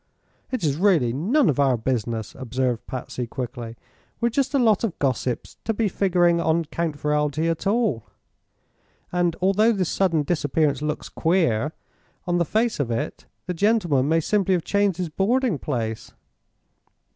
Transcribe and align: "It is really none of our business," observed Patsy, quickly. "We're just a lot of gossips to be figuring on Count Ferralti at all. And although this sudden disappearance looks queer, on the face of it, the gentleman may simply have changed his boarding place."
"It 0.49 0.63
is 0.63 0.77
really 0.77 1.13
none 1.13 1.47
of 1.47 1.59
our 1.59 1.77
business," 1.77 2.33
observed 2.33 2.87
Patsy, 2.87 3.27
quickly. 3.27 3.75
"We're 4.19 4.29
just 4.31 4.55
a 4.55 4.57
lot 4.57 4.83
of 4.83 4.97
gossips 4.97 5.57
to 5.65 5.75
be 5.75 5.87
figuring 5.89 6.41
on 6.41 6.65
Count 6.65 6.97
Ferralti 6.97 7.47
at 7.51 7.67
all. 7.67 8.07
And 9.11 9.35
although 9.43 9.71
this 9.71 9.89
sudden 9.89 10.23
disappearance 10.23 10.81
looks 10.81 11.07
queer, 11.07 11.73
on 12.25 12.39
the 12.39 12.45
face 12.45 12.79
of 12.79 12.89
it, 12.89 13.27
the 13.45 13.53
gentleman 13.53 14.09
may 14.09 14.21
simply 14.21 14.55
have 14.55 14.63
changed 14.63 14.97
his 14.97 15.09
boarding 15.09 15.59
place." 15.59 16.11